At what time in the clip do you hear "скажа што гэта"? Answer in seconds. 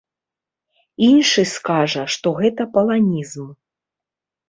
1.53-2.71